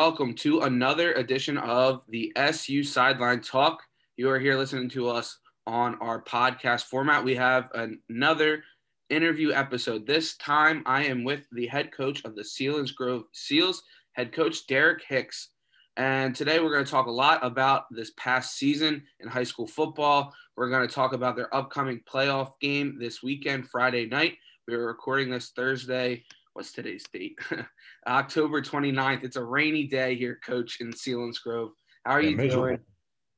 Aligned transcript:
welcome 0.00 0.32
to 0.32 0.60
another 0.60 1.12
edition 1.14 1.58
of 1.58 2.02
the 2.08 2.32
SU 2.36 2.84
Sideline 2.84 3.40
Talk. 3.40 3.82
You 4.16 4.30
are 4.30 4.38
here 4.38 4.56
listening 4.56 4.88
to 4.90 5.08
us 5.08 5.38
on 5.66 5.96
our 5.96 6.22
podcast 6.22 6.84
format. 6.84 7.24
We 7.24 7.34
have 7.34 7.68
another 8.08 8.62
interview 9.10 9.50
episode. 9.50 10.06
This 10.06 10.36
time 10.36 10.84
I 10.86 11.06
am 11.06 11.24
with 11.24 11.48
the 11.50 11.66
head 11.66 11.90
coach 11.90 12.24
of 12.24 12.36
the 12.36 12.42
Selinsgrove 12.42 13.24
Seals, 13.32 13.82
head 14.12 14.32
coach 14.32 14.68
Derek 14.68 15.02
Hicks. 15.02 15.48
And 15.96 16.32
today 16.32 16.60
we're 16.60 16.72
going 16.72 16.84
to 16.84 16.90
talk 16.90 17.08
a 17.08 17.10
lot 17.10 17.44
about 17.44 17.86
this 17.90 18.12
past 18.16 18.56
season 18.56 19.02
in 19.18 19.28
high 19.28 19.42
school 19.42 19.66
football. 19.66 20.32
We're 20.56 20.70
going 20.70 20.86
to 20.86 20.94
talk 20.94 21.12
about 21.12 21.34
their 21.34 21.52
upcoming 21.52 22.02
playoff 22.08 22.52
game 22.60 22.98
this 23.00 23.20
weekend, 23.20 23.68
Friday 23.68 24.06
night. 24.06 24.36
We 24.68 24.74
are 24.74 24.86
recording 24.86 25.28
this 25.28 25.50
Thursday. 25.56 26.22
What's 26.58 26.72
today's 26.72 27.04
date? 27.12 27.38
October 28.08 28.60
29th. 28.60 29.22
It's 29.22 29.36
a 29.36 29.44
rainy 29.44 29.84
day 29.84 30.16
here, 30.16 30.40
coach, 30.44 30.78
in 30.80 30.90
Selinsgrove. 30.90 31.70
How 32.04 32.14
are 32.14 32.20
yeah, 32.20 32.30
you 32.30 32.36
miserable. 32.36 32.66
doing? 32.66 32.80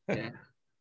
yeah. 0.09 0.30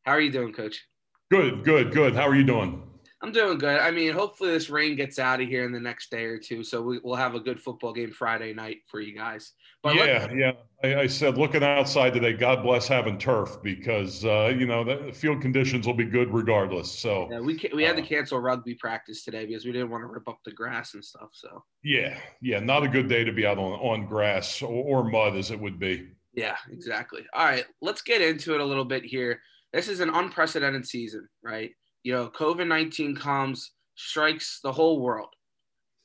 How 0.06 0.14
are 0.14 0.22
you 0.22 0.32
doing, 0.32 0.54
coach? 0.54 0.88
Good, 1.30 1.66
good, 1.66 1.92
good. 1.92 2.16
How 2.16 2.22
are 2.22 2.36
you 2.36 2.46
doing? 2.46 2.82
I'm 3.22 3.34
doing 3.34 3.58
good. 3.58 3.80
I 3.80 3.92
mean, 3.92 4.14
hopefully 4.14 4.52
this 4.52 4.70
rain 4.70 4.96
gets 4.96 5.20
out 5.20 5.42
of 5.42 5.48
here 5.50 5.66
in 5.66 5.74
the 5.74 5.80
next 5.80 6.10
day 6.10 6.24
or 6.24 6.38
two, 6.38 6.64
so 6.64 6.82
we, 6.82 7.00
will 7.00 7.18
have 7.18 7.36
a 7.36 7.40
good 7.40 7.60
football 7.60 7.92
game 7.92 8.12
Friday 8.12 8.54
night 8.54 8.78
for 8.88 9.02
you 9.02 9.14
guys. 9.14 9.52
But 9.84 9.96
yeah, 9.96 10.32
yeah. 10.34 10.52
I, 10.84 11.02
I, 11.02 11.08
said 11.08 11.38
looking 11.38 11.62
outside 11.62 12.14
today, 12.14 12.32
God 12.32 12.64
bless 12.64 12.88
having 12.88 13.18
turf 13.18 13.58
because 13.62 14.24
uh, 14.24 14.54
you 14.58 14.66
know 14.66 14.86
the 14.86 15.12
field 15.12 15.42
conditions 15.42 15.86
will 15.86 15.94
be 15.94 16.06
good 16.06 16.34
regardless. 16.34 16.90
So 16.90 17.28
yeah, 17.30 17.42
we 17.42 17.60
we 17.76 17.84
had 17.84 17.98
to 17.98 18.04
uh, 18.04 18.06
cancel 18.06 18.40
rugby 18.40 18.76
practice 18.76 19.26
today 19.26 19.46
because 19.46 19.66
we 19.66 19.74
didn't 19.74 19.90
want 19.90 20.04
to 20.04 20.08
rip 20.08 20.28
up 20.30 20.40
the 20.46 20.52
grass 20.52 20.94
and 20.94 21.04
stuff. 21.04 21.30
So 21.34 21.64
yeah, 21.84 22.18
yeah, 22.42 22.60
not 22.60 22.84
a 22.84 22.88
good 22.88 23.10
day 23.10 23.26
to 23.26 23.34
be 23.34 23.46
out 23.46 23.58
on 23.58 23.74
on 23.74 24.06
grass 24.08 24.62
or, 24.62 25.02
or 25.02 25.04
mud 25.04 25.36
as 25.36 25.52
it 25.52 25.60
would 25.60 25.78
be. 25.78 26.08
Yeah, 26.34 26.56
exactly. 26.72 27.26
All 27.34 27.44
right, 27.44 27.66
let's 27.82 28.02
get 28.02 28.22
into 28.22 28.54
it 28.54 28.62
a 28.62 28.66
little 28.66 28.86
bit 28.86 29.04
here. 29.04 29.42
This 29.74 29.90
is 29.90 30.00
an 30.00 30.10
unprecedented 30.10 30.88
season, 30.88 31.28
right? 31.44 31.72
You 32.04 32.14
know, 32.14 32.30
COVID 32.30 32.68
19 32.68 33.16
comes, 33.16 33.72
strikes 33.96 34.60
the 34.62 34.72
whole 34.72 35.02
world, 35.02 35.30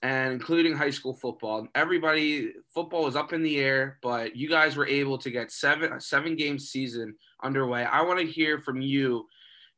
and 0.02 0.32
including 0.32 0.76
high 0.76 0.90
school 0.90 1.14
football. 1.14 1.66
Everybody, 1.74 2.52
football 2.74 3.04
was 3.04 3.16
up 3.16 3.32
in 3.32 3.42
the 3.42 3.58
air, 3.58 3.98
but 4.02 4.36
you 4.36 4.48
guys 4.48 4.76
were 4.76 4.86
able 4.86 5.18
to 5.18 5.30
get 5.30 5.52
seven, 5.52 5.92
a 5.92 6.00
seven 6.00 6.36
game 6.36 6.58
season 6.58 7.14
underway. 7.42 7.84
I 7.84 8.02
want 8.02 8.20
to 8.20 8.26
hear 8.26 8.58
from 8.58 8.80
you 8.80 9.26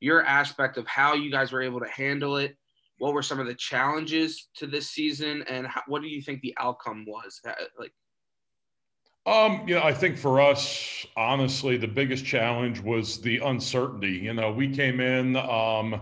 your 0.00 0.24
aspect 0.24 0.76
of 0.76 0.86
how 0.86 1.14
you 1.14 1.30
guys 1.30 1.52
were 1.52 1.62
able 1.62 1.80
to 1.80 1.88
handle 1.88 2.36
it. 2.36 2.56
What 2.98 3.12
were 3.12 3.22
some 3.22 3.40
of 3.40 3.46
the 3.46 3.54
challenges 3.54 4.48
to 4.56 4.66
this 4.66 4.88
season, 4.88 5.44
and 5.48 5.66
how, 5.66 5.82
what 5.86 6.00
do 6.00 6.08
you 6.08 6.22
think 6.22 6.40
the 6.40 6.54
outcome 6.58 7.04
was? 7.06 7.40
Uh, 7.46 7.52
like, 7.78 7.92
um, 9.26 9.66
you 9.66 9.74
know, 9.74 9.82
I 9.82 9.92
think 9.92 10.16
for 10.16 10.40
us, 10.40 11.04
honestly, 11.16 11.76
the 11.76 11.88
biggest 11.88 12.24
challenge 12.24 12.80
was 12.80 13.20
the 13.20 13.38
uncertainty. 13.38 14.12
You 14.12 14.34
know, 14.34 14.52
we 14.52 14.72
came 14.72 15.00
in 15.00 15.34
um, 15.34 16.00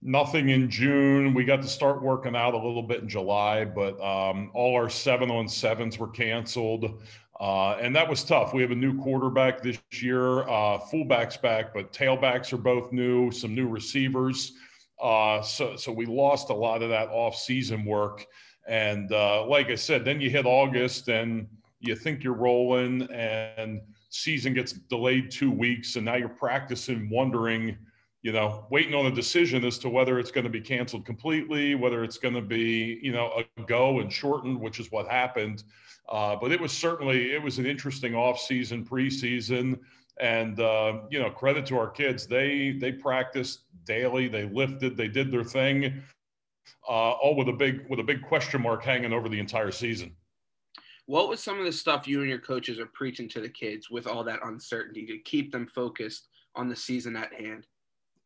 nothing 0.00 0.50
in 0.50 0.70
June. 0.70 1.34
We 1.34 1.44
got 1.44 1.62
to 1.62 1.68
start 1.68 2.00
working 2.00 2.36
out 2.36 2.54
a 2.54 2.56
little 2.56 2.84
bit 2.84 3.02
in 3.02 3.08
July, 3.08 3.64
but 3.64 4.00
um, 4.00 4.52
all 4.54 4.76
our 4.76 4.88
seven 4.88 5.32
on 5.32 5.48
sevens 5.48 5.98
were 5.98 6.08
canceled. 6.08 7.02
Uh, 7.40 7.72
and 7.80 7.96
that 7.96 8.08
was 8.08 8.22
tough. 8.22 8.54
We 8.54 8.62
have 8.62 8.70
a 8.70 8.76
new 8.76 9.02
quarterback 9.02 9.60
this 9.60 9.80
year, 9.90 10.42
uh, 10.42 10.78
fullbacks 10.78 11.42
back, 11.42 11.74
but 11.74 11.92
tailbacks 11.92 12.52
are 12.52 12.58
both 12.58 12.92
new, 12.92 13.32
some 13.32 13.52
new 13.52 13.66
receivers. 13.66 14.52
Uh, 15.02 15.42
so, 15.42 15.74
so 15.74 15.90
we 15.90 16.06
lost 16.06 16.50
a 16.50 16.54
lot 16.54 16.82
of 16.82 16.90
that 16.90 17.08
off-season 17.08 17.84
work. 17.84 18.24
And 18.68 19.10
uh, 19.10 19.44
like 19.46 19.70
I 19.70 19.74
said, 19.74 20.04
then 20.04 20.20
you 20.20 20.30
hit 20.30 20.46
August 20.46 21.08
and– 21.08 21.48
you 21.86 21.96
think 21.96 22.22
you're 22.22 22.34
rolling 22.34 23.02
and 23.12 23.80
season 24.10 24.54
gets 24.54 24.72
delayed 24.72 25.30
two 25.30 25.50
weeks 25.50 25.96
and 25.96 26.04
now 26.04 26.14
you're 26.14 26.28
practicing 26.28 27.08
wondering 27.10 27.76
you 28.22 28.32
know 28.32 28.66
waiting 28.70 28.94
on 28.94 29.06
a 29.06 29.10
decision 29.10 29.64
as 29.64 29.78
to 29.78 29.88
whether 29.88 30.18
it's 30.18 30.30
going 30.30 30.44
to 30.44 30.50
be 30.50 30.60
canceled 30.60 31.04
completely 31.04 31.74
whether 31.74 32.02
it's 32.02 32.18
going 32.18 32.34
to 32.34 32.42
be 32.42 32.98
you 33.02 33.12
know 33.12 33.30
a 33.38 33.62
go 33.62 34.00
and 34.00 34.12
shortened 34.12 34.58
which 34.58 34.80
is 34.80 34.90
what 34.90 35.06
happened. 35.08 35.64
Uh, 36.06 36.36
but 36.36 36.52
it 36.52 36.60
was 36.60 36.70
certainly 36.70 37.32
it 37.32 37.42
was 37.42 37.58
an 37.58 37.66
interesting 37.66 38.14
off 38.14 38.38
season 38.38 38.84
preseason. 38.84 39.78
And 40.20 40.60
uh, 40.60 41.00
you 41.10 41.18
know 41.18 41.30
credit 41.30 41.66
to 41.66 41.78
our 41.78 41.90
kids 41.90 42.26
they 42.26 42.76
they 42.80 42.92
practiced 42.92 43.62
daily 43.84 44.28
they 44.28 44.44
lifted 44.44 44.96
they 44.96 45.08
did 45.08 45.30
their 45.32 45.44
thing 45.44 46.02
uh, 46.88 47.12
all 47.12 47.34
with 47.36 47.48
a 47.48 47.52
big 47.52 47.84
with 47.88 47.98
a 48.00 48.02
big 48.02 48.22
question 48.22 48.62
mark 48.62 48.84
hanging 48.84 49.12
over 49.12 49.28
the 49.28 49.38
entire 49.38 49.72
season 49.72 50.14
what 51.06 51.28
was 51.28 51.40
some 51.40 51.58
of 51.58 51.64
the 51.64 51.72
stuff 51.72 52.08
you 52.08 52.20
and 52.20 52.30
your 52.30 52.38
coaches 52.38 52.78
are 52.78 52.86
preaching 52.86 53.28
to 53.30 53.40
the 53.40 53.48
kids 53.48 53.90
with 53.90 54.06
all 54.06 54.24
that 54.24 54.40
uncertainty 54.44 55.06
to 55.06 55.18
keep 55.18 55.52
them 55.52 55.66
focused 55.66 56.28
on 56.54 56.68
the 56.68 56.76
season 56.76 57.16
at 57.16 57.32
hand? 57.32 57.66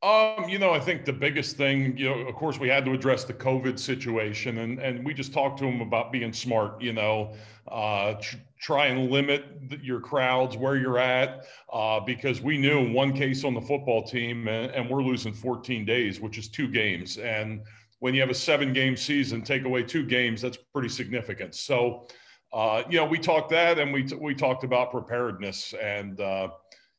Um, 0.01 0.49
you 0.49 0.61
know, 0.61 0.71
I 0.71 0.79
think 0.79 1.05
the 1.05 1.13
biggest 1.13 1.57
thing, 1.57 1.97
you 1.97 2.09
know, 2.09 2.19
of 2.29 2.35
course, 2.37 2.61
we 2.61 2.69
had 2.69 2.85
to 2.85 2.93
address 2.93 3.25
the 3.25 3.35
COVID 3.35 3.81
situation, 3.81 4.59
and 4.59 4.79
and 4.79 5.05
we 5.05 5.13
just 5.13 5.33
talked 5.33 5.59
to 5.59 5.65
them 5.65 5.81
about 5.81 6.13
being 6.13 6.33
smart. 6.33 6.81
You 6.81 6.93
know, 6.93 7.35
uh, 7.67 8.15
tr- 8.15 8.37
try 8.61 8.87
and 8.87 9.11
limit 9.11 9.47
your 9.83 9.99
crowds 9.99 10.57
where 10.57 10.77
you're 10.77 11.01
at, 11.01 11.47
uh, 11.73 11.99
because 11.99 12.41
we 12.41 12.59
knew 12.59 12.93
one 12.93 13.13
case 13.13 13.43
on 13.43 13.55
the 13.55 13.61
football 13.61 14.05
team, 14.05 14.47
and, 14.47 14.71
and 14.71 14.89
we're 14.89 15.03
losing 15.03 15.33
14 15.33 15.85
days, 15.85 16.21
which 16.21 16.39
is 16.39 16.49
two 16.49 16.69
games, 16.69 17.19
and 17.19 17.63
when 17.99 18.15
you 18.15 18.21
have 18.21 18.31
a 18.31 18.35
seven 18.35 18.73
game 18.73 18.97
season, 18.97 19.43
take 19.43 19.65
away 19.65 19.83
two 19.83 20.05
games, 20.07 20.41
that's 20.41 20.59
pretty 20.73 20.89
significant. 20.89 21.57
So 21.57 22.07
uh, 22.53 22.83
you 22.89 22.99
know, 22.99 23.05
we 23.05 23.19
talked 23.19 23.51
that 23.51 23.79
and 23.79 23.93
we, 23.93 24.05
t- 24.05 24.17
we 24.17 24.35
talked 24.35 24.65
about 24.65 24.91
preparedness 24.91 25.75
and, 25.81 26.21
uh, 26.21 26.49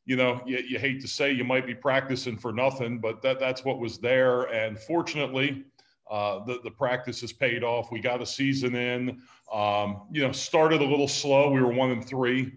you 0.05 0.15
know, 0.15 0.41
you, 0.45 0.57
you, 0.57 0.79
hate 0.79 1.01
to 1.01 1.07
say 1.07 1.31
you 1.31 1.43
might 1.43 1.65
be 1.65 1.75
practicing 1.75 2.37
for 2.37 2.51
nothing, 2.51 2.99
but 2.99 3.21
that, 3.21 3.39
that's 3.39 3.63
what 3.63 3.79
was 3.79 3.99
there. 3.99 4.43
And 4.43 4.79
fortunately, 4.79 5.65
uh, 6.09 6.43
the, 6.45 6.59
the 6.63 6.71
practice 6.71 7.21
has 7.21 7.31
paid 7.31 7.63
off. 7.63 7.91
We 7.91 7.99
got 7.99 8.21
a 8.21 8.25
season 8.25 8.75
in, 8.75 9.21
um, 9.53 10.07
you 10.11 10.21
know, 10.21 10.31
started 10.31 10.81
a 10.81 10.85
little 10.85 11.07
slow. 11.07 11.51
We 11.51 11.61
were 11.61 11.71
one 11.71 11.91
and 11.91 12.05
three. 12.05 12.53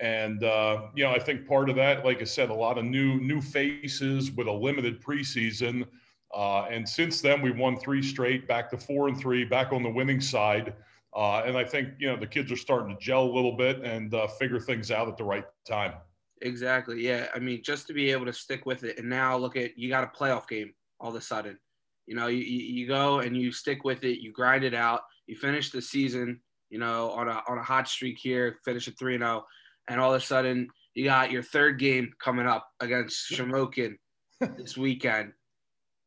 And, 0.00 0.42
uh, 0.42 0.88
you 0.94 1.04
know, 1.04 1.10
I 1.10 1.18
think 1.18 1.46
part 1.46 1.70
of 1.70 1.76
that, 1.76 2.04
like 2.04 2.20
I 2.20 2.24
said, 2.24 2.50
a 2.50 2.54
lot 2.54 2.78
of 2.78 2.84
new, 2.84 3.20
new 3.20 3.40
faces 3.40 4.32
with 4.32 4.48
a 4.48 4.52
limited 4.52 5.00
preseason. 5.00 5.86
Uh, 6.34 6.64
and 6.64 6.88
since 6.88 7.20
then, 7.20 7.42
we 7.42 7.50
won 7.50 7.76
three 7.76 8.02
straight, 8.02 8.48
back 8.48 8.70
to 8.70 8.78
four 8.78 9.08
and 9.08 9.18
three, 9.18 9.44
back 9.44 9.72
on 9.72 9.82
the 9.82 9.90
winning 9.90 10.20
side. 10.20 10.74
Uh, 11.14 11.42
and 11.44 11.58
I 11.58 11.64
think 11.64 11.90
you 11.98 12.08
know 12.08 12.16
the 12.16 12.26
kids 12.26 12.50
are 12.50 12.56
starting 12.56 12.96
to 12.96 13.00
gel 13.02 13.24
a 13.24 13.32
little 13.32 13.56
bit 13.56 13.80
and 13.82 14.12
uh, 14.14 14.26
figure 14.26 14.58
things 14.58 14.90
out 14.90 15.08
at 15.08 15.16
the 15.16 15.24
right 15.24 15.44
time. 15.66 15.92
Exactly. 16.40 17.06
Yeah. 17.06 17.28
I 17.34 17.38
mean, 17.38 17.62
just 17.62 17.86
to 17.86 17.92
be 17.92 18.10
able 18.10 18.26
to 18.26 18.32
stick 18.32 18.66
with 18.66 18.82
it, 18.82 18.98
and 18.98 19.08
now 19.08 19.36
look 19.36 19.56
at 19.56 19.78
you 19.78 19.88
got 19.88 20.04
a 20.04 20.18
playoff 20.18 20.48
game 20.48 20.72
all 21.00 21.10
of 21.10 21.16
a 21.16 21.20
sudden. 21.20 21.58
You 22.06 22.16
know, 22.16 22.26
you, 22.26 22.40
you 22.40 22.86
go 22.86 23.20
and 23.20 23.36
you 23.36 23.52
stick 23.52 23.84
with 23.84 24.04
it, 24.04 24.20
you 24.20 24.32
grind 24.32 24.64
it 24.64 24.74
out, 24.74 25.02
you 25.26 25.36
finish 25.36 25.70
the 25.70 25.80
season, 25.80 26.40
you 26.68 26.78
know, 26.78 27.10
on 27.10 27.28
a 27.28 27.42
on 27.48 27.58
a 27.58 27.62
hot 27.62 27.88
streak 27.88 28.18
here, 28.18 28.58
finish 28.64 28.88
at 28.88 28.98
three 28.98 29.14
and 29.14 29.22
zero, 29.22 29.44
oh, 29.44 29.46
and 29.88 30.00
all 30.00 30.14
of 30.14 30.20
a 30.20 30.24
sudden 30.24 30.68
you 30.94 31.04
got 31.04 31.30
your 31.30 31.42
third 31.42 31.78
game 31.78 32.12
coming 32.18 32.46
up 32.46 32.68
against 32.80 33.30
Shamokin 33.30 33.96
this 34.56 34.76
weekend. 34.76 35.32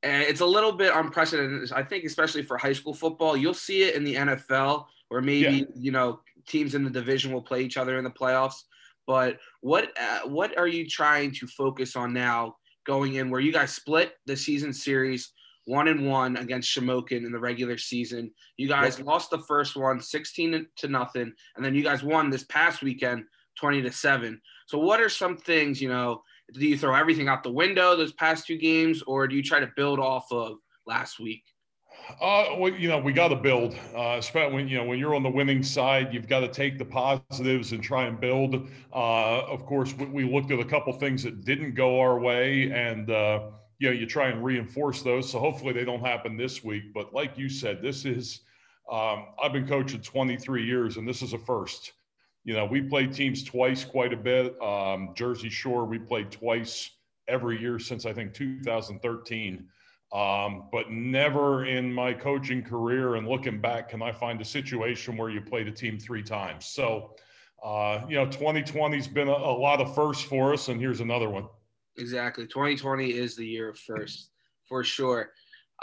And 0.04 0.22
it's 0.22 0.42
a 0.42 0.46
little 0.46 0.74
bit 0.74 0.94
unprecedented, 0.94 1.72
I 1.72 1.82
think, 1.82 2.04
especially 2.04 2.44
for 2.44 2.58
high 2.58 2.74
school 2.74 2.94
football. 2.94 3.36
You'll 3.36 3.56
see 3.56 3.84
it 3.84 3.96
in 3.96 4.04
the 4.04 4.16
NFL 4.16 4.86
or 5.16 5.22
maybe 5.22 5.58
yeah. 5.58 5.66
you 5.76 5.92
know 5.92 6.20
teams 6.48 6.76
in 6.76 6.84
the 6.84 6.90
division 6.90 7.32
will 7.32 7.42
play 7.42 7.64
each 7.64 7.78
other 7.78 7.98
in 7.98 8.04
the 8.04 8.10
playoffs. 8.10 8.64
But 9.08 9.40
what 9.62 9.92
uh, 10.00 10.28
what 10.28 10.58
are 10.58 10.68
you 10.68 10.88
trying 10.88 11.32
to 11.36 11.48
focus 11.48 11.96
on 11.96 12.14
now 12.14 12.56
going 12.86 13.16
in 13.16 13.30
where 13.30 13.42
you 13.42 13.52
guys 13.52 13.74
split 13.74 14.14
the 14.26 14.38
season 14.38 14.74
series 14.74 15.32
one 15.66 15.88
and 15.88 16.08
one 16.08 16.38
against 16.38 16.70
Shamokin 16.70 17.26
in 17.26 17.32
the 17.32 17.40
regular 17.40 17.78
season. 17.78 18.32
You 18.58 18.68
guys 18.68 19.00
yep. 19.00 19.08
lost 19.08 19.32
the 19.32 19.40
first 19.40 19.76
one 19.76 20.00
16 20.00 20.68
to 20.78 20.88
nothing, 20.88 21.34
and 21.56 21.66
then 21.66 21.74
you 21.74 21.84
guys 21.84 22.04
won 22.04 22.30
this 22.30 22.44
past 22.44 22.84
weekend 22.84 23.24
20 23.60 23.82
to 23.82 23.92
7. 23.92 24.40
So 24.68 24.78
what 24.78 25.02
are 25.02 25.10
some 25.10 25.38
things, 25.38 25.82
you 25.82 25.90
know, 25.90 26.22
do 26.54 26.66
you 26.66 26.78
throw 26.78 26.94
everything 26.94 27.28
out 27.28 27.44
the 27.44 27.52
window 27.52 27.96
those 27.96 28.14
past 28.14 28.46
two 28.46 28.58
games 28.58 29.02
or 29.08 29.28
do 29.28 29.36
you 29.36 29.44
try 29.44 29.60
to 29.60 29.72
build 29.76 30.00
off 30.00 30.32
of 30.32 30.58
last 30.86 31.20
week? 31.20 31.44
Uh, 32.22 32.56
well, 32.58 32.72
you 32.72 32.88
know, 32.88 32.98
we 32.98 33.12
got 33.12 33.30
to 33.30 33.36
build. 33.36 33.76
Uh, 33.96 34.22
when 34.34 34.68
you 34.68 34.78
know 34.78 34.84
when 34.86 35.00
you're 35.00 35.16
on 35.16 35.24
the 35.24 35.30
winning 35.30 35.64
side, 35.64 36.14
you've 36.14 36.28
got 36.28 36.42
to 36.42 36.48
take 36.48 36.78
the 36.78 36.86
positives 36.86 37.72
and 37.72 37.84
try 37.84 38.06
and 38.06 38.20
build. 38.20 38.70
Uh, 38.94 39.42
of 39.42 39.66
course, 39.66 39.94
we, 39.96 40.06
we, 40.06 40.24
looked 40.24 40.52
at 40.52 40.60
a 40.60 40.66
couple 40.66 40.94
things 40.94 41.24
that 41.24 41.44
didn't 41.44 41.74
go 41.74 42.00
our 42.00 42.20
way, 42.20 42.72
and 42.72 43.10
uh, 43.10 43.48
you 43.80 43.90
know, 43.90 43.94
you 43.94 44.06
try 44.06 44.30
and 44.30 44.44
reinforce 44.44 45.02
those. 45.02 45.30
So 45.30 45.40
hopefully 45.40 45.74
they 45.74 45.84
don't 45.84 46.00
happen 46.00 46.38
this 46.38 46.64
week. 46.64 46.94
But 46.94 47.14
like 47.14 47.38
you 47.38 47.50
said, 47.50 47.82
this 47.82 48.06
is 48.06 48.42
um, 48.92 49.26
I've 49.42 49.54
been 49.54 49.68
coaching 49.68 50.02
23 50.02 50.64
years, 50.64 50.98
and 50.98 51.08
this 51.08 51.22
is 51.22 51.34
a 51.34 51.40
first. 51.40 51.94
You 52.44 52.54
know, 52.54 52.66
we 52.66 52.82
played 52.82 53.14
teams 53.14 53.44
twice 53.44 53.84
quite 53.84 54.14
a 54.14 54.18
bit. 54.18 54.62
Um, 54.62 55.10
Jersey 55.16 55.50
Shore, 55.50 55.86
we 55.86 55.98
played 55.98 56.32
twice 56.32 56.92
every 57.28 57.60
year 57.60 57.80
since 57.80 58.06
I 58.06 58.14
think 58.14 58.34
2013. 58.34 59.68
Um, 60.16 60.70
but 60.72 60.92
never 60.92 61.66
in 61.66 61.92
my 61.92 62.14
coaching 62.14 62.64
career 62.64 63.16
and 63.16 63.28
looking 63.28 63.60
back 63.60 63.90
can 63.90 64.02
I 64.02 64.14
find 64.14 64.40
a 64.40 64.46
situation 64.46 65.18
where 65.18 65.30
you 65.30 65.42
played 65.42 65.68
a 65.68 65.72
team 65.72 66.00
three 66.00 66.24
times. 66.24 66.68
So, 66.68 67.16
uh, 67.62 68.00
you 68.08 68.16
know, 68.16 68.26
2020's 68.26 69.10
been 69.10 69.28
a, 69.28 69.34
a, 69.34 69.58
lot 69.58 69.82
of 69.82 69.94
firsts 69.94 70.24
for 70.24 70.54
us, 70.54 70.70
and 70.70 70.80
here's 70.80 71.02
another 71.02 71.30
one. 71.30 71.50
Exactly. 71.98 72.46
2020 72.48 73.12
is 73.12 73.36
the 73.36 73.46
year 73.46 73.68
of 73.68 73.78
first 73.78 74.30
for 74.70 74.86
sure. 74.86 75.32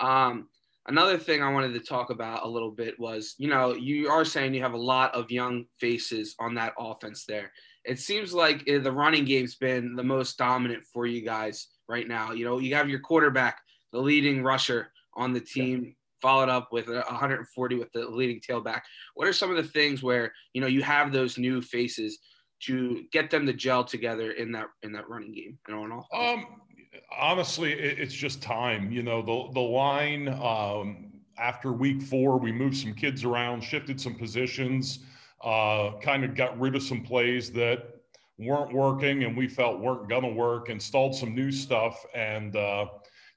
Um, 0.01 0.49
another 0.87 1.19
thing 1.19 1.43
I 1.43 1.53
wanted 1.53 1.75
to 1.75 1.81
talk 1.81 2.09
about 2.09 2.47
a 2.47 2.49
little 2.49 2.71
bit 2.71 2.99
was, 2.99 3.35
you 3.37 3.49
know, 3.49 3.75
you 3.75 4.09
are 4.09 4.25
saying 4.25 4.55
you 4.55 4.63
have 4.63 4.73
a 4.73 4.79
lot 4.79 5.15
of 5.15 5.31
young 5.31 5.67
faces 5.79 6.37
on 6.39 6.55
that 6.55 6.73
offense 6.79 7.27
there. 7.27 7.53
It 7.85 7.99
seems 7.99 8.33
like 8.33 8.65
the 8.65 8.93
running 8.93 9.27
game's 9.27 9.57
been 9.57 9.95
the 9.95 10.03
most 10.03 10.39
dominant 10.39 10.85
for 10.87 11.05
you 11.05 11.21
guys 11.23 11.67
right 11.87 12.09
now. 12.09 12.33
You 12.33 12.47
know, 12.47 12.61
you 12.61 12.75
have 12.77 12.89
your 12.89 13.01
quarterback, 13.01 13.59
the 13.93 14.01
leading 14.01 14.43
rusher 14.43 14.93
on 15.15 15.33
the 15.33 15.41
team, 15.41 15.85
yeah. 15.85 15.91
followed 16.21 16.49
up 16.49 16.73
with 16.73 16.89
140 16.89 17.77
with 17.77 17.93
the 17.93 18.09
leading 18.09 18.41
tailback. 18.41 18.83
What 19.15 19.29
are 19.29 19.33
some 19.33 19.51
of 19.51 19.57
the 19.57 19.71
things 19.71 20.03
where, 20.03 20.33
you 20.55 20.61
know, 20.61 20.67
you 20.67 20.83
have 20.83 21.13
those 21.13 21.39
new 21.39 21.61
faces 21.61 22.19
to 22.65 23.05
get 23.13 23.31
them 23.31 23.47
to 23.47 23.53
gel 23.53 23.85
together 23.85 24.33
in 24.33 24.53
that 24.53 24.67
in 24.83 24.93
that 24.93 25.09
running 25.09 25.33
game 25.33 25.59
and 25.67 25.77
on 25.77 25.93
offense? 25.93 26.07
Um, 26.13 26.47
honestly, 27.17 27.73
it's 27.73 28.15
just 28.15 28.43
time. 28.43 28.91
You 28.91 29.03
know, 29.03 29.23
the 29.23 29.53
the 29.53 29.61
line 29.61 30.29
um, 30.29 31.13
after 31.39 31.73
week 31.73 32.03
four, 32.03 32.39
we 32.39 32.53
moved 32.53 32.77
some 32.77 32.95
kids 32.95 33.25
around, 33.25 33.63
shifted 33.63 34.01
some 34.01 34.15
positions, 34.15 35.01
uh, 35.43 35.93
kind 36.01 36.25
of 36.25 36.35
got 36.35 36.59
rid 36.59 36.77
of 36.77 36.83
some 36.83 37.03
plays 37.03 37.51
that 37.53 37.89
weren't 38.39 38.73
working 38.73 39.25
and 39.25 39.37
we 39.37 39.49
felt 39.49 39.81
weren't 39.81 40.09
going 40.09 40.23
to 40.23 40.29
work, 40.29 40.69
installed 40.69 41.15
some 41.15 41.35
new 41.35 41.51
stuff, 41.51 42.05
and 42.15 42.57
uh, 42.57 42.87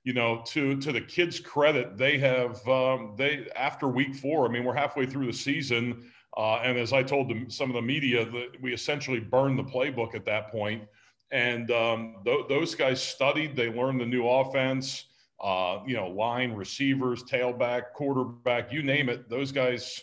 you 0.06 0.14
know, 0.14 0.44
to 0.46 0.78
to 0.78 0.92
the 0.92 1.02
kids' 1.02 1.40
credit, 1.40 1.98
they 1.98 2.20
have 2.20 2.66
um, 2.68 3.16
they 3.18 3.48
after 3.56 3.88
week 3.88 4.16
four. 4.16 4.48
I 4.48 4.52
mean, 4.52 4.64
we're 4.64 4.76
halfway 4.76 5.08
through 5.08 5.26
the 5.26 5.34
season, 5.34 6.12
uh, 6.38 6.58
and 6.58 6.78
as 6.78 6.94
I 6.94 7.02
told 7.02 7.28
them, 7.28 7.50
some 7.50 7.70
of 7.72 7.74
the 7.76 7.82
media, 7.82 8.24
that 8.24 8.62
we 8.62 8.72
essentially 8.72 9.20
burned 9.20 9.58
the 9.58 9.64
playbook 9.64 10.14
at 10.14 10.24
that 10.26 10.52
point. 10.52 10.84
And 11.32 11.72
um, 11.72 12.18
th- 12.24 12.48
those 12.48 12.76
guys 12.76 13.02
studied. 13.02 13.56
They 13.56 13.70
learned 13.70 14.00
the 14.00 14.06
new 14.06 14.28
offense. 14.28 15.06
Uh, 15.44 15.82
you 15.86 15.96
know, 15.96 16.08
line, 16.08 16.54
receivers, 16.54 17.24
tailback, 17.24 17.92
quarterback, 17.94 18.72
you 18.72 18.82
name 18.82 19.10
it. 19.10 19.28
Those 19.28 19.52
guys 19.52 20.02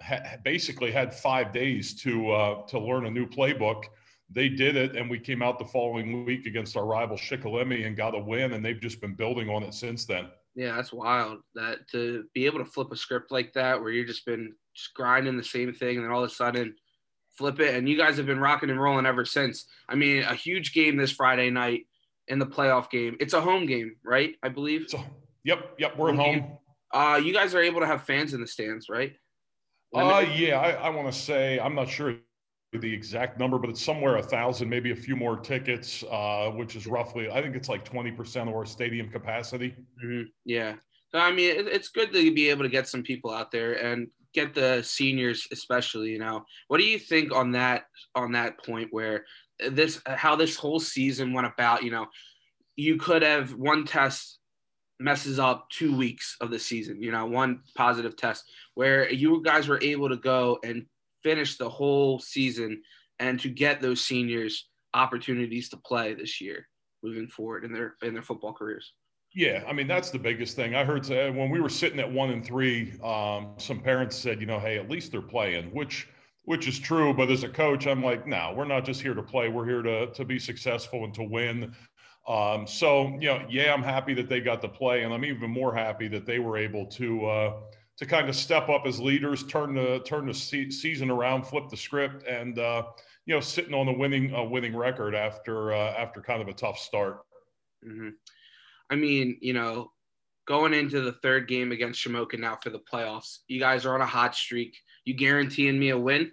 ha- 0.00 0.36
basically 0.42 0.90
had 0.90 1.14
five 1.14 1.52
days 1.52 1.94
to 2.02 2.32
uh, 2.32 2.66
to 2.66 2.80
learn 2.80 3.04
a 3.06 3.10
new 3.10 3.26
playbook. 3.26 3.84
They 4.34 4.48
did 4.48 4.76
it, 4.76 4.96
and 4.96 5.10
we 5.10 5.18
came 5.18 5.42
out 5.42 5.58
the 5.58 5.64
following 5.64 6.24
week 6.24 6.46
against 6.46 6.76
our 6.76 6.86
rival 6.86 7.16
Shikellamy 7.16 7.86
and 7.86 7.96
got 7.96 8.14
a 8.14 8.18
win, 8.18 8.52
and 8.52 8.64
they've 8.64 8.80
just 8.80 9.00
been 9.00 9.14
building 9.14 9.48
on 9.50 9.62
it 9.62 9.74
since 9.74 10.04
then. 10.04 10.28
Yeah, 10.54 10.76
that's 10.76 10.92
wild. 10.92 11.40
That 11.54 11.88
to 11.92 12.24
be 12.34 12.46
able 12.46 12.58
to 12.58 12.64
flip 12.64 12.92
a 12.92 12.96
script 12.96 13.30
like 13.30 13.52
that, 13.54 13.80
where 13.80 13.90
you've 13.90 14.06
just 14.06 14.26
been 14.26 14.54
just 14.74 14.94
grinding 14.94 15.36
the 15.36 15.44
same 15.44 15.72
thing, 15.72 15.96
and 15.96 16.04
then 16.04 16.12
all 16.12 16.24
of 16.24 16.30
a 16.30 16.34
sudden 16.34 16.74
flip 17.36 17.60
it. 17.60 17.74
And 17.74 17.88
you 17.88 17.96
guys 17.96 18.16
have 18.16 18.26
been 18.26 18.40
rocking 18.40 18.70
and 18.70 18.80
rolling 18.80 19.06
ever 19.06 19.24
since. 19.24 19.66
I 19.88 19.94
mean, 19.94 20.22
a 20.22 20.34
huge 20.34 20.72
game 20.74 20.96
this 20.96 21.10
Friday 21.10 21.50
night 21.50 21.86
in 22.28 22.38
the 22.38 22.46
playoff 22.46 22.90
game. 22.90 23.16
It's 23.20 23.34
a 23.34 23.40
home 23.40 23.66
game, 23.66 23.96
right? 24.04 24.34
I 24.42 24.48
believe. 24.48 24.86
So, 24.88 25.02
yep, 25.44 25.74
yep, 25.78 25.96
we're 25.96 26.12
home 26.12 26.20
at 26.20 26.40
home. 26.40 26.58
Uh, 26.92 27.16
you 27.16 27.32
guys 27.32 27.54
are 27.54 27.62
able 27.62 27.80
to 27.80 27.86
have 27.86 28.04
fans 28.04 28.34
in 28.34 28.40
the 28.40 28.46
stands, 28.46 28.88
right? 28.88 29.14
Uh, 29.94 30.24
yeah, 30.34 30.58
I, 30.58 30.70
I 30.70 30.88
want 30.90 31.12
to 31.12 31.18
say 31.18 31.58
I'm 31.58 31.74
not 31.74 31.88
sure 31.88 32.16
the 32.80 32.92
exact 32.92 33.38
number, 33.38 33.58
but 33.58 33.68
it's 33.68 33.82
somewhere 33.82 34.16
a 34.16 34.22
thousand, 34.22 34.68
maybe 34.68 34.92
a 34.92 34.96
few 34.96 35.14
more 35.14 35.36
tickets, 35.36 36.02
uh, 36.10 36.50
which 36.50 36.74
is 36.74 36.86
roughly, 36.86 37.30
I 37.30 37.42
think 37.42 37.54
it's 37.54 37.68
like 37.68 37.84
20% 37.84 38.48
of 38.48 38.54
our 38.54 38.64
stadium 38.64 39.10
capacity. 39.10 39.74
Mm-hmm. 40.02 40.22
Yeah. 40.46 40.76
So, 41.10 41.18
I 41.18 41.32
mean, 41.32 41.50
it, 41.50 41.66
it's 41.68 41.88
good 41.88 42.12
to 42.14 42.34
be 42.34 42.48
able 42.48 42.62
to 42.62 42.70
get 42.70 42.88
some 42.88 43.02
people 43.02 43.30
out 43.30 43.50
there 43.50 43.74
and 43.74 44.08
get 44.32 44.54
the 44.54 44.82
seniors, 44.82 45.46
especially, 45.52 46.10
you 46.10 46.18
know, 46.18 46.44
what 46.68 46.78
do 46.78 46.84
you 46.84 46.98
think 46.98 47.34
on 47.34 47.52
that, 47.52 47.84
on 48.14 48.32
that 48.32 48.64
point 48.64 48.88
where 48.90 49.26
this, 49.68 50.00
how 50.06 50.34
this 50.34 50.56
whole 50.56 50.80
season 50.80 51.34
went 51.34 51.46
about, 51.46 51.82
you 51.82 51.90
know, 51.90 52.06
you 52.76 52.96
could 52.96 53.22
have 53.22 53.52
one 53.54 53.84
test 53.84 54.38
messes 54.98 55.38
up 55.38 55.68
two 55.68 55.94
weeks 55.94 56.36
of 56.40 56.50
the 56.50 56.58
season, 56.58 57.02
you 57.02 57.12
know, 57.12 57.26
one 57.26 57.60
positive 57.76 58.16
test 58.16 58.44
where 58.74 59.12
you 59.12 59.42
guys 59.42 59.68
were 59.68 59.80
able 59.82 60.08
to 60.08 60.16
go 60.16 60.58
and 60.64 60.86
finish 61.22 61.56
the 61.56 61.68
whole 61.68 62.18
season 62.18 62.82
and 63.18 63.38
to 63.40 63.48
get 63.48 63.80
those 63.80 64.04
seniors 64.04 64.68
opportunities 64.94 65.68
to 65.70 65.76
play 65.78 66.14
this 66.14 66.40
year 66.40 66.68
moving 67.02 67.28
forward 67.28 67.64
in 67.64 67.72
their 67.72 67.94
in 68.02 68.14
their 68.14 68.22
football 68.22 68.52
careers. 68.52 68.92
Yeah, 69.34 69.64
I 69.66 69.72
mean 69.72 69.86
that's 69.86 70.10
the 70.10 70.18
biggest 70.18 70.56
thing. 70.56 70.74
I 70.74 70.84
heard 70.84 71.10
uh, 71.10 71.32
when 71.32 71.50
we 71.50 71.60
were 71.60 71.68
sitting 71.68 71.98
at 71.98 72.10
one 72.10 72.30
and 72.30 72.44
three, 72.44 72.92
um, 73.02 73.54
some 73.56 73.80
parents 73.80 74.16
said, 74.16 74.40
you 74.40 74.46
know, 74.46 74.58
hey, 74.58 74.78
at 74.78 74.90
least 74.90 75.12
they're 75.12 75.22
playing, 75.22 75.70
which 75.72 76.08
which 76.44 76.68
is 76.68 76.78
true. 76.78 77.14
But 77.14 77.30
as 77.30 77.44
a 77.44 77.48
coach, 77.48 77.86
I'm 77.86 78.02
like, 78.02 78.26
no, 78.26 78.52
we're 78.54 78.66
not 78.66 78.84
just 78.84 79.00
here 79.00 79.14
to 79.14 79.22
play. 79.22 79.48
We're 79.48 79.66
here 79.66 79.82
to 79.82 80.12
to 80.12 80.24
be 80.24 80.38
successful 80.38 81.04
and 81.04 81.14
to 81.14 81.22
win. 81.22 81.74
Um, 82.28 82.66
so 82.66 83.08
you 83.20 83.28
know, 83.28 83.44
yeah, 83.48 83.72
I'm 83.72 83.82
happy 83.82 84.14
that 84.14 84.28
they 84.28 84.40
got 84.40 84.60
to 84.62 84.68
play, 84.68 85.02
and 85.02 85.12
I'm 85.14 85.24
even 85.24 85.50
more 85.50 85.74
happy 85.74 86.08
that 86.08 86.26
they 86.26 86.38
were 86.38 86.56
able 86.56 86.86
to. 86.86 87.26
Uh, 87.26 87.52
to 87.98 88.06
kind 88.06 88.28
of 88.28 88.34
step 88.34 88.68
up 88.68 88.86
as 88.86 89.00
leaders, 89.00 89.44
turn 89.46 89.74
the 89.74 90.00
turn 90.04 90.26
the 90.26 90.34
season 90.34 91.10
around, 91.10 91.44
flip 91.44 91.68
the 91.68 91.76
script, 91.76 92.26
and 92.26 92.58
uh, 92.58 92.84
you 93.26 93.34
know, 93.34 93.40
sitting 93.40 93.74
on 93.74 93.88
a 93.88 93.92
winning 93.92 94.34
uh, 94.34 94.42
winning 94.42 94.76
record 94.76 95.14
after 95.14 95.72
uh, 95.72 95.94
after 95.96 96.20
kind 96.20 96.42
of 96.42 96.48
a 96.48 96.52
tough 96.52 96.78
start. 96.78 97.20
Mm-hmm. 97.86 98.10
I 98.90 98.96
mean, 98.96 99.38
you 99.40 99.52
know, 99.52 99.92
going 100.46 100.74
into 100.74 101.00
the 101.00 101.12
third 101.12 101.48
game 101.48 101.72
against 101.72 102.04
Shamokin 102.04 102.40
now 102.40 102.58
for 102.62 102.70
the 102.70 102.80
playoffs, 102.80 103.38
you 103.48 103.60
guys 103.60 103.86
are 103.86 103.94
on 103.94 104.00
a 104.00 104.06
hot 104.06 104.34
streak. 104.34 104.76
You 105.04 105.14
guaranteeing 105.14 105.78
me 105.78 105.90
a 105.90 105.98
win? 105.98 106.32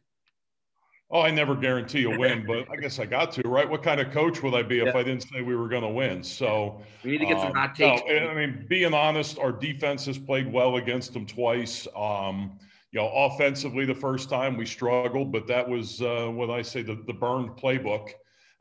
Oh, 1.12 1.22
I 1.22 1.32
never 1.32 1.56
guarantee 1.56 2.04
a 2.04 2.18
win, 2.18 2.46
but 2.46 2.70
I 2.70 2.76
guess 2.82 3.00
I 3.00 3.06
got 3.06 3.32
to, 3.34 3.48
right? 3.48 3.68
What 3.68 3.82
kind 3.82 4.00
of 4.00 4.12
coach 4.12 4.44
would 4.44 4.54
I 4.54 4.62
be 4.62 4.80
if 4.80 4.96
I 4.96 5.02
didn't 5.02 5.24
say 5.24 5.42
we 5.42 5.56
were 5.56 5.68
going 5.68 5.82
to 5.82 5.90
win? 5.90 6.24
So 6.24 6.82
we 7.04 7.12
need 7.12 7.18
to 7.20 7.26
get 7.26 7.38
um, 7.38 7.48
some 7.48 7.56
hot 7.56 7.76
takes. 7.76 8.04
No, 8.08 8.28
I 8.30 8.36
mean, 8.36 8.66
being 8.70 8.94
honest, 8.94 9.40
our 9.40 9.52
defense 9.52 10.06
has 10.06 10.20
played 10.20 10.52
well 10.52 10.76
against 10.76 11.14
them 11.14 11.26
twice. 11.26 11.88
Um, 11.96 12.60
you 12.92 13.00
know, 13.00 13.10
offensively, 13.10 13.86
the 13.86 13.96
first 13.96 14.30
time 14.30 14.56
we 14.56 14.66
struggled, 14.66 15.32
but 15.32 15.48
that 15.48 15.68
was 15.68 16.02
uh, 16.02 16.28
what 16.32 16.52
I 16.52 16.62
say 16.62 16.84
the, 16.84 17.02
the 17.08 17.14
burned 17.14 17.52
playbook. 17.52 18.10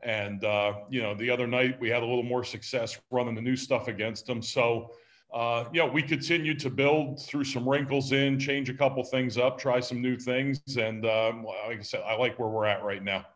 And, 0.02 0.44
uh, 0.44 0.74
you 0.88 1.02
know, 1.02 1.14
the 1.14 1.28
other 1.28 1.46
night 1.46 1.78
we 1.80 1.88
had 1.88 2.02
a 2.02 2.06
little 2.06 2.22
more 2.22 2.44
success 2.44 2.98
running 3.10 3.34
the 3.34 3.42
new 3.42 3.56
stuff 3.56 3.88
against 3.88 4.26
them. 4.26 4.40
So, 4.42 4.92
uh, 5.32 5.64
you 5.72 5.80
know, 5.80 5.86
we 5.86 6.02
continue 6.02 6.54
to 6.54 6.70
build 6.70 7.20
through 7.20 7.44
some 7.44 7.68
wrinkles 7.68 8.12
in, 8.12 8.38
change 8.38 8.70
a 8.70 8.74
couple 8.74 9.02
things 9.04 9.36
up, 9.36 9.58
try 9.58 9.78
some 9.78 10.00
new 10.00 10.16
things, 10.16 10.60
and 10.78 11.04
um, 11.04 11.44
like 11.66 11.80
I 11.80 11.82
said, 11.82 12.02
I 12.06 12.16
like 12.16 12.38
where 12.38 12.48
we're 12.48 12.66
at 12.66 12.82
right 12.82 13.02
now. 13.02 13.26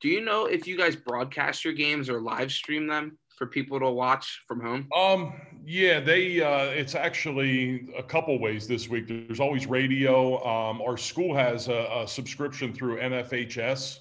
Do 0.00 0.08
you 0.08 0.20
know 0.20 0.46
if 0.46 0.66
you 0.66 0.76
guys 0.76 0.94
broadcast 0.94 1.64
your 1.64 1.72
games 1.72 2.08
or 2.08 2.20
live 2.20 2.52
stream 2.52 2.86
them 2.86 3.18
for 3.36 3.46
people 3.46 3.80
to 3.80 3.90
watch 3.90 4.44
from 4.46 4.60
home? 4.60 4.88
Um, 4.94 5.32
yeah, 5.64 5.98
they. 5.98 6.40
Uh, 6.40 6.66
it's 6.66 6.94
actually 6.94 7.88
a 7.96 8.02
couple 8.02 8.38
ways 8.38 8.68
this 8.68 8.88
week. 8.88 9.08
There's 9.08 9.40
always 9.40 9.66
radio. 9.66 10.44
Um, 10.46 10.82
our 10.82 10.96
school 10.96 11.34
has 11.34 11.68
a, 11.68 11.88
a 11.96 12.06
subscription 12.06 12.72
through 12.72 12.98
NFHS. 12.98 14.00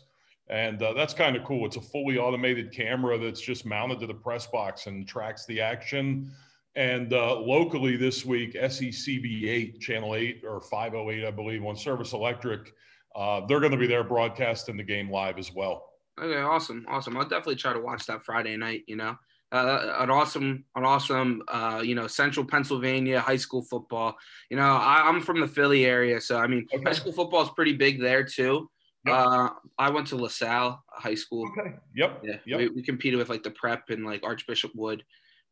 And 0.49 0.83
uh, 0.83 0.93
that's 0.93 1.13
kind 1.13 1.35
of 1.35 1.43
cool. 1.45 1.65
It's 1.65 1.77
a 1.77 1.81
fully 1.81 2.17
automated 2.17 2.71
camera 2.71 3.17
that's 3.17 3.41
just 3.41 3.65
mounted 3.65 3.99
to 4.01 4.07
the 4.07 4.13
press 4.13 4.45
box 4.45 4.87
and 4.87 5.07
tracks 5.07 5.45
the 5.45 5.61
action. 5.61 6.31
And 6.75 7.13
uh, 7.13 7.39
locally 7.39 7.97
this 7.97 8.25
week, 8.25 8.55
SECB8, 8.55 9.79
Channel 9.79 10.15
8 10.15 10.43
or 10.47 10.59
508, 10.59 11.25
I 11.25 11.31
believe, 11.31 11.63
on 11.63 11.75
Service 11.75 12.13
Electric, 12.13 12.73
uh, 13.15 13.45
they're 13.45 13.59
going 13.59 13.71
to 13.71 13.77
be 13.77 13.87
there 13.87 14.03
broadcasting 14.03 14.77
the 14.77 14.83
game 14.83 15.09
live 15.09 15.37
as 15.37 15.53
well. 15.53 15.85
Okay, 16.19 16.41
awesome, 16.41 16.85
awesome. 16.89 17.15
I'll 17.17 17.23
definitely 17.23 17.55
try 17.55 17.73
to 17.73 17.79
watch 17.79 18.05
that 18.07 18.23
Friday 18.23 18.55
night. 18.57 18.83
You 18.87 18.95
know, 18.95 19.15
uh, 19.51 19.97
an 19.99 20.09
awesome, 20.09 20.63
an 20.75 20.83
awesome, 20.83 21.43
uh, 21.47 21.81
you 21.83 21.93
know, 21.93 22.07
Central 22.07 22.45
Pennsylvania 22.45 23.19
high 23.19 23.37
school 23.37 23.63
football. 23.63 24.15
You 24.49 24.57
know, 24.57 24.63
I, 24.63 25.07
am 25.07 25.21
from 25.21 25.39
the 25.39 25.47
Philly 25.47 25.85
area, 25.85 26.19
so 26.21 26.37
I 26.37 26.47
mean, 26.47 26.67
okay. 26.73 26.83
high 26.83 26.93
school 26.93 27.13
football 27.13 27.43
is 27.43 27.49
pretty 27.55 27.73
big 27.73 27.99
there 27.99 28.23
too. 28.23 28.69
Yep. 29.05 29.15
Uh, 29.15 29.49
I 29.77 29.89
went 29.89 30.07
to 30.07 30.15
LaSalle 30.15 30.83
High 30.87 31.15
School. 31.15 31.49
Okay. 31.49 31.75
Yep. 31.95 32.21
Yeah. 32.23 32.35
Yep. 32.45 32.59
We, 32.59 32.67
we 32.69 32.81
competed 32.83 33.19
with 33.19 33.29
like 33.29 33.43
the 33.43 33.51
prep 33.51 33.89
and 33.89 34.05
like 34.05 34.23
Archbishop 34.23 34.71
Wood. 34.75 35.03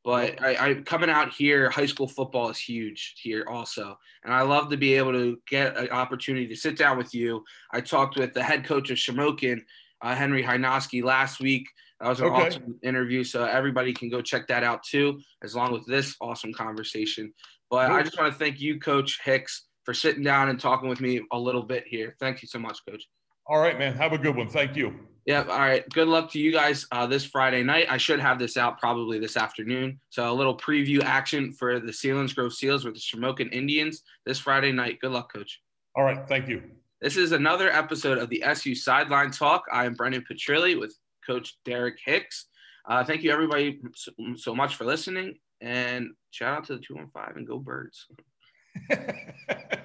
But 0.03 0.41
I, 0.41 0.70
I, 0.70 0.74
coming 0.75 1.12
out 1.12 1.31
here, 1.31 1.70
high 1.70 1.86
school 1.86 2.08
football 2.08 2.50
is 2.50 2.58
huge 2.58 3.15
here 3.22 3.46
also, 3.48 3.98
and 4.24 4.34
I 4.34 4.41
love 4.41 4.70
to 4.72 4.77
be 4.77 4.96
able 4.96 5.12
to 5.12 5.39
get 5.48 5.77
an 5.77 5.89
opportunity 5.89 6.48
to 6.48 6.55
sit 6.55 6.75
down 6.75 6.98
with 6.98 7.13
you. 7.13 7.43
I 7.72 7.81
talked 7.81 8.17
with 8.17 8.34
the 8.34 8.41
head 8.41 8.65
coach 8.65 8.89
of 8.89 8.98
Shamokin, 8.98 9.62
uh, 10.01 10.15
Henry 10.15 10.43
Hynoski, 10.43 11.03
last 11.03 11.39
week. 11.39 11.67
That 12.00 12.10
was 12.10 12.20
an 12.20 12.27
okay. 12.27 12.48
awesome 12.48 12.79
interview, 12.81 13.24
so 13.24 13.46
everybody 13.46 13.93
can 13.93 14.10
go 14.10 14.24
check 14.24 14.48
that 14.48 14.63
out 14.63 14.81
too, 14.84 15.20
as 15.43 15.55
long 15.55 15.72
with 15.72 15.86
this 15.86 16.15
awesome 16.20 16.51
conversation. 16.51 17.31
But 17.70 17.91
I 17.91 18.01
just 18.01 18.20
want 18.20 18.34
to 18.34 18.39
thank 18.39 18.60
you, 18.60 18.79
Coach 18.79 19.20
Hicks, 19.24 19.67
for 19.86 19.93
sitting 19.93 20.24
down 20.24 20.50
and 20.50 20.60
talking 20.60 20.89
with 20.89 21.00
me 21.00 21.22
a 21.31 21.38
little 21.38 21.63
bit 21.63 21.84
here. 21.86 22.15
Thank 22.20 22.41
you 22.41 22.48
so 22.48 22.58
much, 22.58 22.79
Coach. 22.89 23.08
All 23.46 23.60
right, 23.60 23.77
man. 23.77 23.93
Have 23.93 24.13
a 24.13 24.17
good 24.17 24.36
one. 24.36 24.50
Thank 24.50 24.75
you. 24.75 24.96
Yep. 25.25 25.49
All 25.49 25.59
right. 25.59 25.87
Good 25.89 26.07
luck 26.07 26.31
to 26.31 26.39
you 26.39 26.51
guys 26.51 26.87
uh, 26.91 27.05
this 27.05 27.23
Friday 27.23 27.63
night. 27.63 27.85
I 27.89 27.97
should 27.97 28.19
have 28.19 28.39
this 28.39 28.57
out 28.57 28.79
probably 28.79 29.19
this 29.19 29.37
afternoon. 29.37 29.99
So 30.09 30.31
a 30.31 30.33
little 30.33 30.57
preview 30.57 31.03
action 31.03 31.53
for 31.53 31.79
the 31.79 31.91
Selinsgrove 31.91 32.53
Seals 32.53 32.85
with 32.85 32.95
the 32.95 32.99
Shamokin 32.99 33.51
Indians 33.53 34.03
this 34.25 34.39
Friday 34.39 34.71
night. 34.71 34.99
Good 34.99 35.11
luck, 35.11 35.31
Coach. 35.31 35.61
All 35.95 36.03
right. 36.03 36.27
Thank 36.27 36.47
you. 36.47 36.63
This 37.01 37.17
is 37.17 37.31
another 37.33 37.71
episode 37.71 38.17
of 38.17 38.29
the 38.29 38.43
SU 38.43 38.75
Sideline 38.75 39.31
Talk. 39.31 39.63
I 39.71 39.85
am 39.85 39.93
Brendan 39.93 40.23
Petrilli 40.29 40.79
with 40.79 40.95
Coach 41.25 41.55
Derek 41.65 41.97
Hicks. 42.03 42.47
Uh, 42.87 43.03
thank 43.03 43.21
you, 43.21 43.31
everybody, 43.31 43.79
so, 43.95 44.11
so 44.35 44.55
much 44.55 44.75
for 44.75 44.85
listening. 44.85 45.37
And 45.61 46.11
shout 46.31 46.57
out 46.57 46.63
to 46.65 46.73
the 46.73 46.79
215 46.79 47.37
and 47.37 47.47
go 47.47 47.59
birds. 47.59 48.07